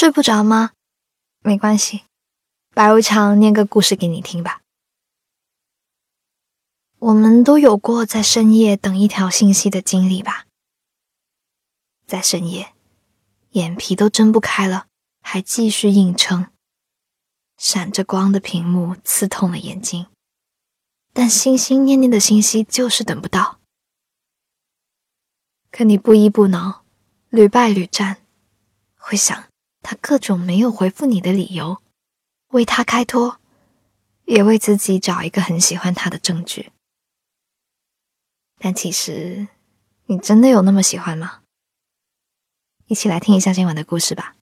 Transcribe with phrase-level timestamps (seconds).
[0.00, 0.72] 睡不着吗？
[1.40, 2.04] 没关系，
[2.74, 4.62] 白无常念个故事给你听吧。
[7.00, 10.46] 我们都有过在深夜等一条信息的经历吧？
[12.06, 12.72] 在深夜，
[13.50, 14.86] 眼皮都睁不开了，
[15.20, 16.50] 还继续硬撑。
[17.58, 20.06] 闪着光的屏幕刺痛了眼睛，
[21.12, 23.60] 但心心念念的信息就是等不到。
[25.70, 26.86] 可你不依不挠，
[27.28, 28.22] 屡败屡战，
[28.96, 29.49] 会想
[29.82, 31.78] 他各种没有回复你的理由，
[32.48, 33.38] 为他开脱，
[34.24, 36.70] 也为自己找一个很喜欢他的证据。
[38.58, 39.48] 但其实，
[40.06, 41.40] 你真的有那么喜欢吗？
[42.86, 44.36] 一起来听一下今晚的故事吧。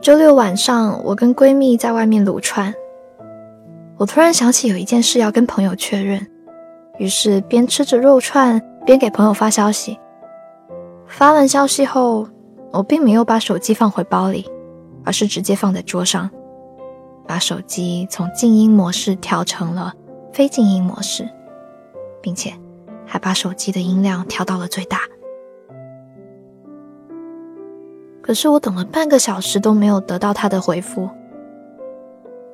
[0.00, 2.74] 周六晚上，我跟闺蜜在外面撸串。
[3.98, 6.24] 我突然想起有一件事要跟朋友确认，
[6.98, 9.98] 于是边吃着肉串边给朋友发消息。
[11.08, 12.28] 发完消息后，
[12.70, 14.48] 我并没有把手机放回包里，
[15.04, 16.30] 而是直接放在桌上，
[17.26, 19.92] 把手机从静音模式调成了
[20.32, 21.28] 非静音模式，
[22.22, 22.52] 并且
[23.04, 25.00] 还把手机的音量调到了最大。
[28.22, 31.08] 可是我等了半个小时都没有得到他的回复。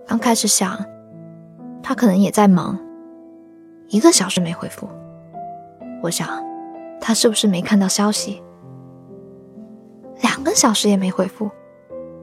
[0.06, 0.78] 刚开始想，
[1.84, 2.78] 他可能也在忙。
[3.88, 4.88] 一个小时没回复，
[6.02, 6.26] 我想
[6.98, 8.42] 他是不是没看到消息？
[10.22, 11.50] 两个小时也没回复，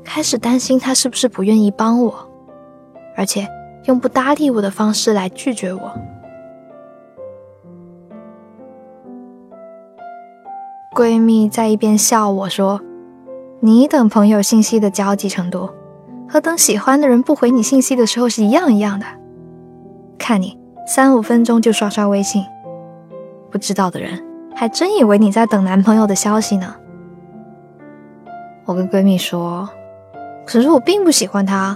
[0.04, 2.28] 开始担心他是不是不愿意帮我，
[3.16, 3.48] 而且
[3.86, 5.94] 用不搭理我的方式来拒绝我。
[10.96, 12.82] 闺蜜在一边笑我说。
[13.64, 15.70] 你等朋友信息的焦急程度，
[16.28, 19.06] 和等喜欢的人不回你信息的时候是一样一样的。
[20.22, 20.56] 看你
[20.86, 22.46] 三五分钟就刷刷微信，
[23.50, 24.24] 不知道的人
[24.56, 26.76] 还真以为你在等男朋友的消息呢。
[28.66, 29.68] 我跟闺蜜说，
[30.46, 31.76] 可是我并不喜欢他，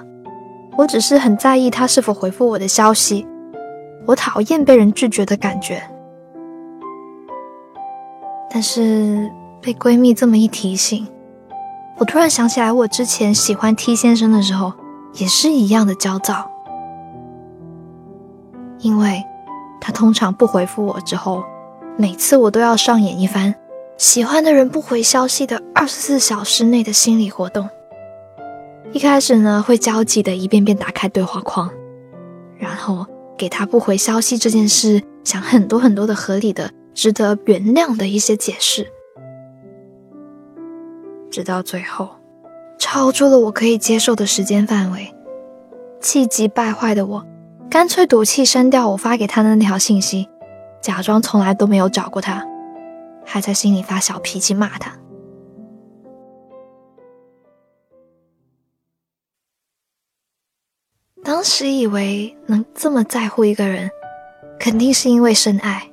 [0.78, 3.28] 我只是很在意他是否回复我的消息，
[4.06, 5.82] 我讨厌被人拒绝的感觉。
[8.50, 9.30] 但是
[9.60, 11.06] 被闺蜜这么一提醒。
[11.98, 14.72] 我突然想起来，我之前喜欢 T 先生的时候，
[15.14, 16.50] 也是一样的焦躁，
[18.80, 19.24] 因为
[19.82, 21.44] 他通常不回复我之后，
[21.98, 23.56] 每次我都要上演一番
[23.98, 27.70] 喜欢的人不回消息的二十四小时内的心理活动。
[28.92, 31.70] 一开始呢，会焦急的一遍遍打开对话框，
[32.58, 33.06] 然后
[33.38, 38.88] 给他不回消息这件事想很多很多的合理的、值得原谅的一些解释。
[41.30, 42.10] 直到最后，
[42.78, 45.14] 超出了我可以接受的时间范围，
[46.00, 47.26] 气急败坏的我，
[47.70, 50.28] 干脆赌气删掉我发给他的那条信息，
[50.82, 52.46] 假装从来都没有找过他，
[53.26, 54.98] 还在心里发小脾气骂他。
[61.24, 63.90] 当时以为能这么在乎一个人，
[64.60, 65.90] 肯定是因为深爱，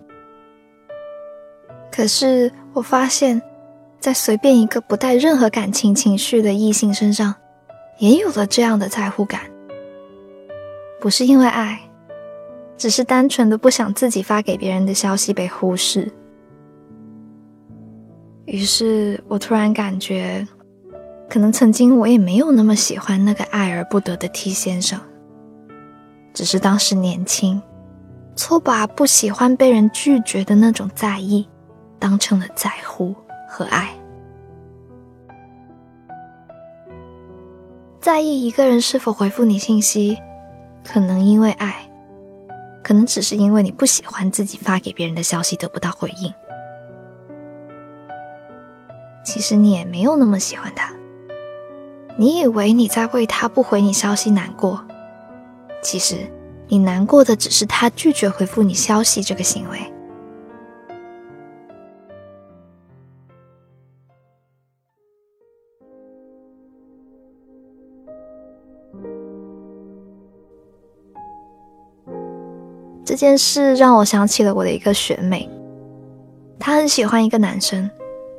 [1.91, 3.41] 可是我发现。
[4.03, 7.32] 在随便一个不带任何感情情绪的异性身上，
[7.99, 9.43] 也有了这样的在乎感。
[11.03, 11.81] 不是因为爱，
[12.79, 16.09] 只是单纯的不想自己发给别人的消息被忽视。
[18.45, 20.47] 于是我突然感觉，
[21.29, 24.97] 可能曾经我也没有那么喜欢那个爱而不得的 T 先生，
[26.33, 27.61] 只是当时年轻，
[28.37, 31.49] 错把不喜欢被人拒绝的那种在意，
[31.99, 33.12] 当成了在乎。
[33.49, 33.91] 和爱，
[38.01, 40.17] 在意一个人是否回复你信息，
[40.84, 41.88] 可能因为爱，
[42.82, 46.32] 可能只是因为你不喜欢自己发给别人的消息得不到回应。
[49.25, 50.93] 其实你也没有那么喜欢他，
[52.16, 54.84] 你以为你在为他不回你消息难过，
[55.81, 56.16] 其实
[56.66, 59.78] 你难过的只是他拒绝回复你消息这个行为。
[73.04, 75.49] 这件事让我想起了我的一个学妹，
[76.58, 77.90] 她很喜欢一个男生，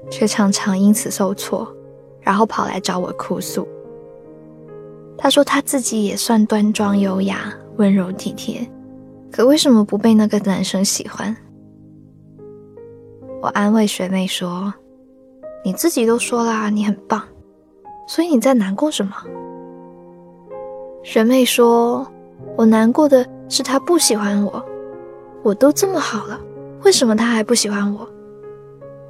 [0.10, 1.68] 却常常因此受挫，
[2.22, 3.68] 然后跑来找我哭诉。
[5.18, 8.66] 她说她自己也算端庄优雅、温柔体贴，
[9.32, 11.36] 可为什么不被那个男生喜欢？
[13.42, 14.74] 我安慰学妹说
[15.66, 17.22] ：“你自己都说啦，你很棒，
[18.08, 19.14] 所以你在难过什么？”
[21.04, 22.08] 学妹说
[22.56, 24.66] ：“我难过的。”是他不喜欢我，
[25.44, 26.42] 我都这么好了，
[26.82, 28.10] 为什么他还不喜欢我？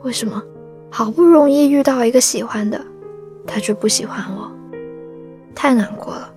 [0.01, 0.43] 为什么
[0.91, 2.77] 好不容易遇到一个喜欢的，
[3.47, 4.51] 他却不喜欢我？
[5.55, 6.29] 太难过了。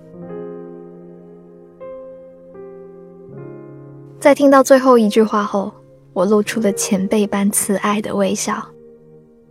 [4.21, 5.69] 在听到最后一句话后，
[6.13, 8.65] 我露出了前辈般慈爱的微笑，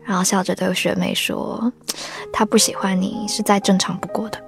[0.02, 1.70] 然后笑着对学妹说
[2.32, 4.38] ：“他不喜欢你是再正常不过的，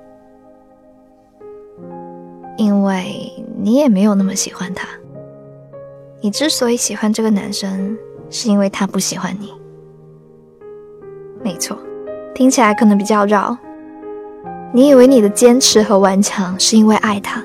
[2.57, 4.89] 因为你也没有那么喜欢他。
[6.21, 7.97] 你之所以喜欢这个男生，
[8.31, 9.53] 是因为他不喜欢你。
[11.43, 11.79] 没错，
[12.35, 13.57] 听起来可能比较绕。
[14.73, 17.45] 你以为你的坚持和顽强是因为爱他。”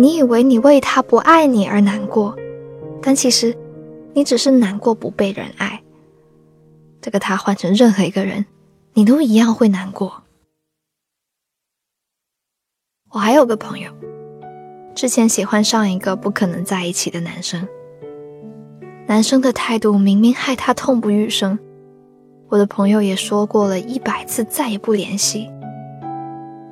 [0.00, 2.32] 你以为你为他不爱你而难过，
[3.02, 3.52] 但其实
[4.14, 5.82] 你只是难过不被人爱。
[7.00, 8.46] 这个他换成任何一个人，
[8.92, 10.22] 你都一样会难过。
[13.10, 13.90] 我还有个朋友，
[14.98, 17.68] 之前喜欢上一个不可能在一起的男生，
[19.06, 21.56] 男生的态度明明害他痛不欲生。
[22.48, 25.48] 我的朋友也说过了一百次再也不联系，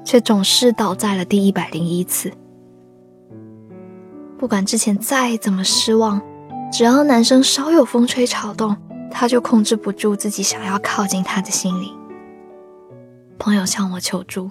[0.05, 2.33] 却总是倒在了第一百零一次。
[4.37, 6.21] 不管之前再怎么失望，
[6.73, 8.77] 只要男生稍有风吹草动，
[9.09, 11.93] 他就控制不住自己想要靠近他的心理。
[13.39, 14.51] 朋友向我求助，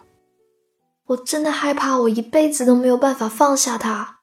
[1.06, 4.22] 我真的害怕我一辈子都没有办法放下他。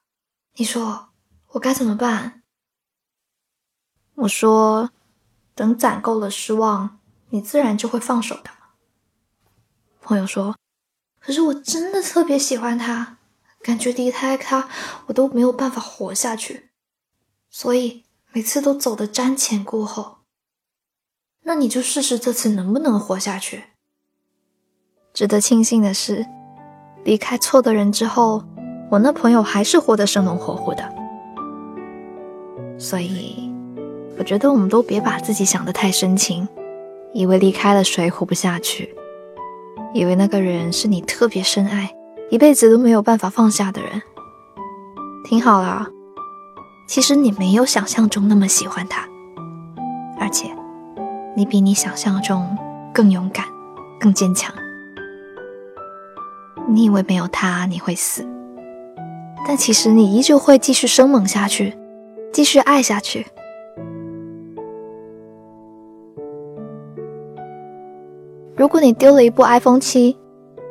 [0.55, 1.09] 你说
[1.49, 2.43] 我该怎么办？
[4.15, 4.91] 我说，
[5.55, 6.99] 等攒够了失望，
[7.29, 8.51] 你自然就会放手的。
[10.01, 10.55] 朋友说，
[11.19, 13.17] 可是我真的特别喜欢他。
[13.61, 14.67] 感觉离开他，
[15.05, 16.71] 我都没有办法活下去，
[17.49, 18.03] 所以
[18.33, 20.17] 每次都走得瞻前顾后。
[21.43, 23.69] 那你就试试这次能不能活下去。
[25.13, 26.25] 值得庆幸的是，
[27.03, 28.43] 离开错的人之后，
[28.89, 30.83] 我那朋友还是活得生龙活虎的。
[32.77, 33.51] 所以，
[34.17, 36.47] 我觉得我们都别把自己想得太深情，
[37.13, 38.95] 以为离开了谁活不下去，
[39.93, 41.93] 以为那个人是你特别深爱。
[42.29, 44.01] 一辈子都没有办法放下的人，
[45.23, 45.87] 听好了，
[46.87, 49.07] 其实你没有想象中那么喜欢他，
[50.19, 50.49] 而且
[51.35, 52.57] 你比你想象中
[52.91, 53.45] 更勇敢、
[53.99, 54.51] 更坚强。
[56.67, 58.25] 你以为没有他你会死，
[59.47, 61.73] 但其实你依旧会继续生猛下去，
[62.31, 63.25] 继续爱下去。
[68.55, 70.17] 如果你丢了一部 iPhone 七。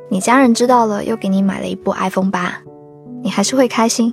[0.09, 2.61] 你家人知道了，又给你买了一部 iPhone 八，
[3.23, 4.13] 你还是会开心。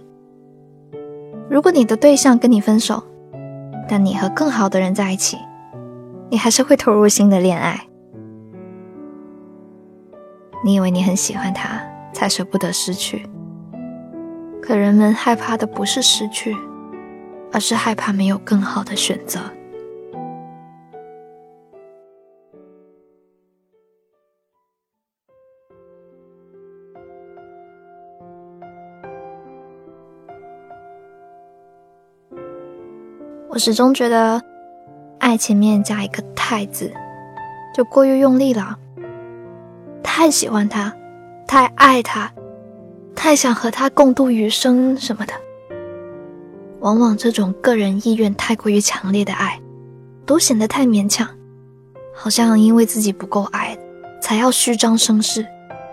[1.50, 3.04] 如果你的对象跟你分手，
[3.86, 5.38] 但你和更好的人在一起，
[6.30, 7.89] 你还是会投入新的恋爱。
[10.62, 11.82] 你以为你很喜欢他，
[12.14, 13.28] 才舍不得失去。
[14.62, 16.56] 可人们害怕的不是失去，
[17.52, 19.40] 而是害怕没有更好的选择。
[33.50, 34.40] 我始终觉得，
[35.20, 36.94] 爱前面加一个“太”字，
[37.74, 38.78] 就过于用力了。
[40.04, 40.94] 太喜欢他，
[41.48, 42.32] 太爱他，
[43.16, 45.34] 太想和他共度余生什么的。
[46.80, 49.60] 往往这种个人意愿太过于强烈的爱，
[50.26, 51.28] 都显得太勉强，
[52.16, 53.78] 好像因为自己不够爱，
[54.22, 55.46] 才要虚张声势，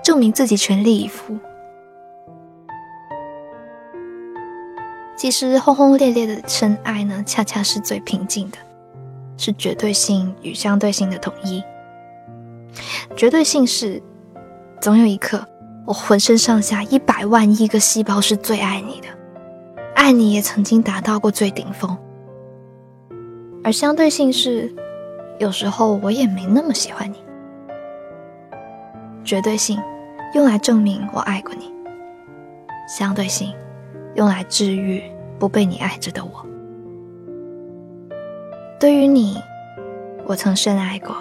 [0.03, 1.37] 证明自己全力以赴。
[5.17, 8.59] 其实轰轰烈烈的深爱呢，恰恰是最平静的，
[9.37, 11.63] 是绝对性与相对性的统一。
[13.17, 14.03] 绝对性是，
[14.81, 15.45] 总有一刻，
[15.87, 19.09] 我浑身上下一百万亿个细胞是最爱你的，
[19.95, 21.97] 爱你也曾经达到过最顶峰。
[23.65, 24.75] 而相对性是，
[25.39, 27.17] 有时候我也没那么喜欢你。
[29.25, 29.83] 绝对性
[30.35, 31.73] 用来证明我爱过你，
[32.89, 33.53] 相对性。
[34.15, 35.03] 用来治愈
[35.39, 36.47] 不被你爱着的我。
[38.81, 39.37] 对于你，
[40.25, 41.15] 我曾深爱过，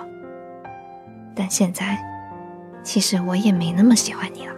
[1.36, 1.98] 但现在，
[2.84, 4.56] 其实我也没那么喜欢你了。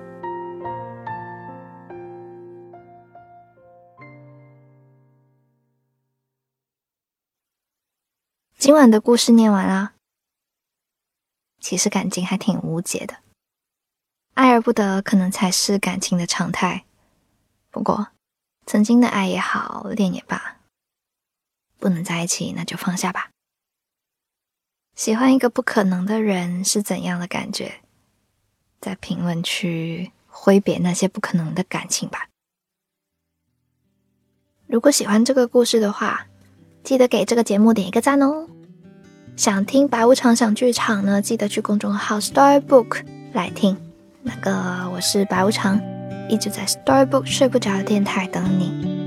[8.58, 9.94] 今晚的故事念完啦。
[11.60, 13.18] 其实感情还挺无解的，
[14.36, 16.86] 爱而不得，可能才是感情的常态。
[17.72, 18.10] 不过。
[18.70, 20.58] 曾经的爱也好，恋也罢，
[21.80, 23.30] 不能在一起，那就放下吧。
[24.98, 27.72] 喜欢一个不可能的人是怎样的感觉？
[28.82, 32.30] 在评论区挥别那些不可能的感情吧。
[34.66, 36.26] 如果喜欢这个故事的话，
[36.84, 38.48] 记得给这个节目点一个赞哦。
[39.36, 43.78] 想听白无常想剧场呢，记得去公众号 Storybook 来听。
[44.24, 45.80] 那个我是白无常，
[46.28, 49.07] 一直在 Storybook 睡不着的电台等你。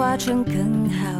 [0.00, 1.19] 化成更好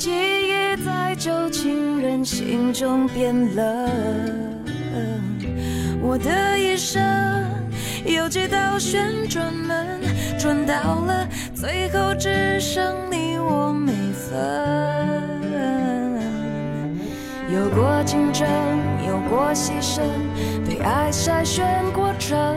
[0.00, 3.90] 记忆在旧情人心中变冷。
[6.00, 6.98] 我的一生
[8.06, 10.00] 有几道旋转门，
[10.38, 14.30] 转到了最后只剩你我没分。
[17.52, 18.48] 有过竞争，
[19.06, 20.00] 有过牺牲，
[20.66, 22.56] 被爱筛选过程。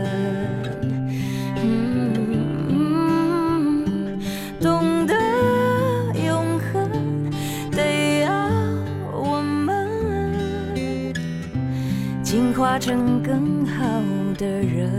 [12.31, 13.83] 进化成更好
[14.37, 14.89] 的人。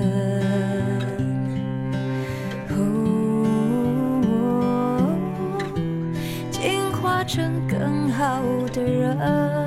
[6.51, 8.43] 进化成更好
[8.75, 9.62] 的人。